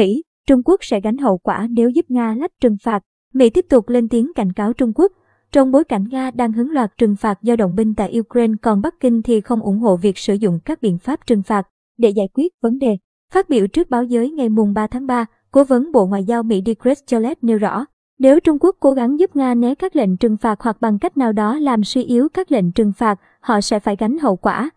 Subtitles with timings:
[0.00, 3.02] Mỹ, Trung Quốc sẽ gánh hậu quả nếu giúp Nga lách trừng phạt.
[3.34, 5.12] Mỹ tiếp tục lên tiếng cảnh cáo Trung Quốc.
[5.52, 8.80] Trong bối cảnh Nga đang hứng loạt trừng phạt do động binh tại Ukraine còn
[8.80, 11.68] Bắc Kinh thì không ủng hộ việc sử dụng các biện pháp trừng phạt
[11.98, 12.96] để giải quyết vấn đề.
[13.32, 16.42] Phát biểu trước báo giới ngày mùng 3 tháng 3, Cố vấn Bộ Ngoại giao
[16.42, 17.84] Mỹ Dick Gillett nêu rõ,
[18.18, 21.16] nếu Trung Quốc cố gắng giúp Nga né các lệnh trừng phạt hoặc bằng cách
[21.16, 24.70] nào đó làm suy yếu các lệnh trừng phạt, họ sẽ phải gánh hậu quả.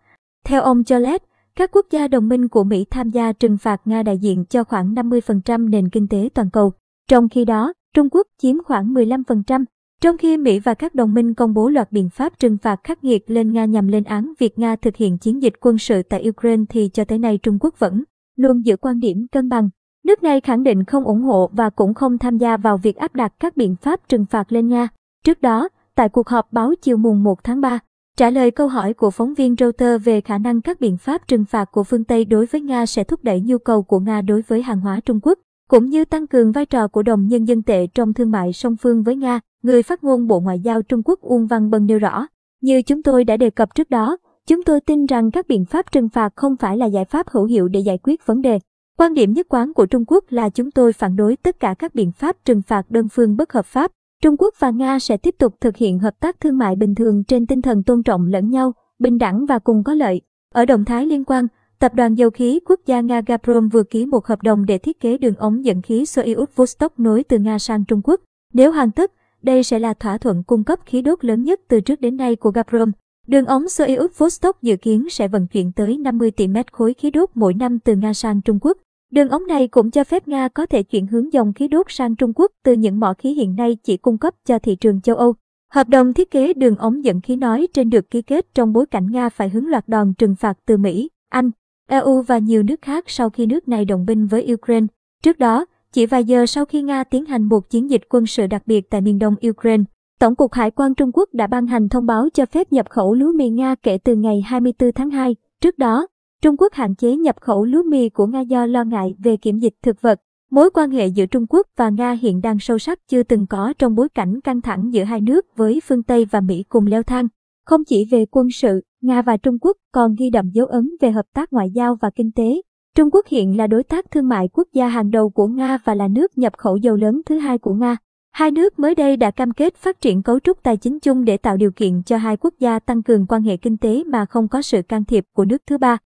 [0.44, 1.24] Theo ông Gillett,
[1.58, 4.64] các quốc gia đồng minh của Mỹ tham gia trừng phạt Nga đại diện cho
[4.64, 6.72] khoảng 50% nền kinh tế toàn cầu.
[7.10, 9.64] Trong khi đó, Trung Quốc chiếm khoảng 15%.
[10.00, 13.04] Trong khi Mỹ và các đồng minh công bố loạt biện pháp trừng phạt khắc
[13.04, 16.28] nghiệt lên Nga nhằm lên án việc Nga thực hiện chiến dịch quân sự tại
[16.28, 18.04] Ukraine thì cho tới nay Trung Quốc vẫn
[18.36, 19.68] luôn giữ quan điểm cân bằng.
[20.04, 23.14] Nước này khẳng định không ủng hộ và cũng không tham gia vào việc áp
[23.14, 24.88] đặt các biện pháp trừng phạt lên Nga.
[25.24, 27.78] Trước đó, tại cuộc họp báo chiều mùng 1 tháng 3,
[28.16, 31.44] trả lời câu hỏi của phóng viên Reuters về khả năng các biện pháp trừng
[31.44, 34.42] phạt của phương Tây đối với Nga sẽ thúc đẩy nhu cầu của Nga đối
[34.42, 37.62] với hàng hóa Trung Quốc, cũng như tăng cường vai trò của đồng nhân dân
[37.62, 41.02] tệ trong thương mại song phương với Nga, người phát ngôn Bộ Ngoại giao Trung
[41.04, 42.26] Quốc Uông Văn Bân nêu rõ.
[42.60, 45.92] Như chúng tôi đã đề cập trước đó, chúng tôi tin rằng các biện pháp
[45.92, 48.58] trừng phạt không phải là giải pháp hữu hiệu để giải quyết vấn đề.
[48.98, 51.94] Quan điểm nhất quán của Trung Quốc là chúng tôi phản đối tất cả các
[51.94, 53.90] biện pháp trừng phạt đơn phương bất hợp pháp.
[54.24, 57.24] Trung Quốc và Nga sẽ tiếp tục thực hiện hợp tác thương mại bình thường
[57.24, 60.20] trên tinh thần tôn trọng lẫn nhau, bình đẳng và cùng có lợi.
[60.54, 61.46] Ở động thái liên quan,
[61.78, 65.00] Tập đoàn dầu khí quốc gia Nga Gazprom vừa ký một hợp đồng để thiết
[65.00, 68.20] kế đường ống dẫn khí Soyuz Vostok nối từ Nga sang Trung Quốc.
[68.52, 71.80] Nếu hoàn tất, đây sẽ là thỏa thuận cung cấp khí đốt lớn nhất từ
[71.80, 72.92] trước đến nay của Gazprom.
[73.26, 77.10] Đường ống Soyuz Vostok dự kiến sẽ vận chuyển tới 50 tỷ mét khối khí
[77.10, 78.78] đốt mỗi năm từ Nga sang Trung Quốc.
[79.14, 82.16] Đường ống này cũng cho phép Nga có thể chuyển hướng dòng khí đốt sang
[82.16, 85.16] Trung Quốc từ những mỏ khí hiện nay chỉ cung cấp cho thị trường châu
[85.16, 85.34] Âu.
[85.72, 88.86] Hợp đồng thiết kế đường ống dẫn khí nói trên được ký kết trong bối
[88.86, 91.50] cảnh Nga phải hứng loạt đòn trừng phạt từ Mỹ, Anh,
[91.88, 94.86] EU và nhiều nước khác sau khi nước này đồng binh với Ukraine.
[95.22, 98.46] Trước đó, chỉ vài giờ sau khi Nga tiến hành một chiến dịch quân sự
[98.46, 99.84] đặc biệt tại miền đông Ukraine,
[100.20, 103.14] Tổng cục Hải quan Trung Quốc đã ban hành thông báo cho phép nhập khẩu
[103.14, 105.36] lúa mì Nga kể từ ngày 24 tháng 2.
[105.60, 106.06] Trước đó,
[106.44, 109.58] Trung Quốc hạn chế nhập khẩu lúa mì của Nga do lo ngại về kiểm
[109.58, 110.20] dịch thực vật.
[110.50, 113.72] Mối quan hệ giữa Trung Quốc và Nga hiện đang sâu sắc chưa từng có
[113.78, 117.02] trong bối cảnh căng thẳng giữa hai nước với phương Tây và Mỹ cùng leo
[117.02, 117.28] thang.
[117.66, 121.10] Không chỉ về quân sự, Nga và Trung Quốc còn ghi đậm dấu ấn về
[121.10, 122.60] hợp tác ngoại giao và kinh tế.
[122.96, 125.94] Trung Quốc hiện là đối tác thương mại quốc gia hàng đầu của Nga và
[125.94, 127.96] là nước nhập khẩu dầu lớn thứ hai của Nga.
[128.32, 131.36] Hai nước mới đây đã cam kết phát triển cấu trúc tài chính chung để
[131.36, 134.48] tạo điều kiện cho hai quốc gia tăng cường quan hệ kinh tế mà không
[134.48, 135.98] có sự can thiệp của nước thứ ba.